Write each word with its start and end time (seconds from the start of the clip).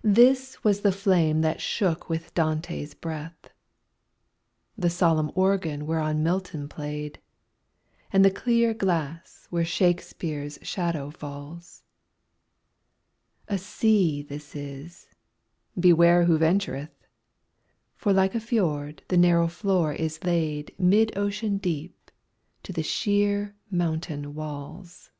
This 0.00 0.64
was 0.64 0.80
the 0.80 0.90
flame 0.90 1.42
that 1.42 1.60
shook 1.60 2.08
with 2.08 2.32
Dante's 2.32 2.94
breath; 2.94 3.52
The 4.78 4.88
solenm 4.88 5.30
organ 5.34 5.84
whereon 5.86 6.22
Milton 6.22 6.66
played, 6.66 7.20
And 8.10 8.24
the 8.24 8.30
clear 8.30 8.72
glass 8.72 9.46
where 9.50 9.62
Shakespeare's 9.66 10.58
shadow 10.62 11.10
falls: 11.10 11.82
A 13.46 13.58
sea 13.58 14.22
this 14.22 14.56
is— 14.56 15.08
beware 15.78 16.24
who 16.24 16.38
ventureth 16.38 16.88
I 17.04 17.06
For 17.96 18.14
like 18.14 18.34
a 18.34 18.40
fjord 18.40 19.02
the 19.08 19.18
narrow 19.18 19.46
floor 19.48 19.94
b 19.94 20.10
laid 20.24 20.74
Mid 20.78 21.12
ocean 21.18 21.58
deep 21.58 22.10
to 22.62 22.72
the 22.72 22.82
sheer 22.82 23.54
mountain 23.70 24.32
walls. 24.34 25.10